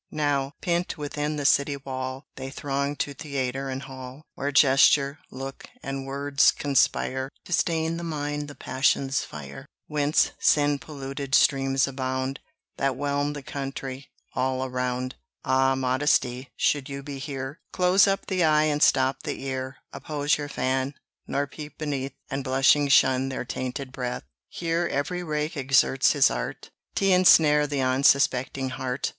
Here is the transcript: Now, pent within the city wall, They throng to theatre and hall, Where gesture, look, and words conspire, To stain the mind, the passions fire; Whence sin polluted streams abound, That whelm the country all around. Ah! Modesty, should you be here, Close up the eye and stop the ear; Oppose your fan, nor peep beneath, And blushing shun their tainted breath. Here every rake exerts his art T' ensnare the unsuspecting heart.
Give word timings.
Now, 0.09 0.53
pent 0.61 0.97
within 0.97 1.35
the 1.35 1.45
city 1.45 1.77
wall, 1.77 2.25
They 2.35 2.49
throng 2.49 2.95
to 2.95 3.13
theatre 3.13 3.69
and 3.69 3.83
hall, 3.83 4.23
Where 4.33 4.51
gesture, 4.51 5.19
look, 5.29 5.69
and 5.83 6.07
words 6.07 6.49
conspire, 6.51 7.29
To 7.45 7.53
stain 7.53 7.97
the 7.97 8.03
mind, 8.03 8.47
the 8.47 8.55
passions 8.55 9.21
fire; 9.23 9.67
Whence 9.85 10.31
sin 10.39 10.79
polluted 10.79 11.35
streams 11.35 11.87
abound, 11.87 12.39
That 12.77 12.95
whelm 12.95 13.33
the 13.33 13.43
country 13.43 14.09
all 14.33 14.65
around. 14.65 15.17
Ah! 15.45 15.75
Modesty, 15.75 16.49
should 16.55 16.89
you 16.89 17.03
be 17.03 17.19
here, 17.19 17.61
Close 17.71 18.07
up 18.07 18.25
the 18.25 18.43
eye 18.43 18.63
and 18.63 18.81
stop 18.81 19.21
the 19.21 19.43
ear; 19.43 19.77
Oppose 19.93 20.35
your 20.35 20.49
fan, 20.49 20.95
nor 21.27 21.45
peep 21.45 21.77
beneath, 21.77 22.13
And 22.27 22.43
blushing 22.43 22.87
shun 22.87 23.29
their 23.29 23.45
tainted 23.45 23.91
breath. 23.91 24.23
Here 24.49 24.89
every 24.91 25.21
rake 25.21 25.55
exerts 25.55 26.13
his 26.13 26.31
art 26.31 26.71
T' 26.95 27.11
ensnare 27.13 27.67
the 27.67 27.81
unsuspecting 27.81 28.69
heart. 28.71 29.09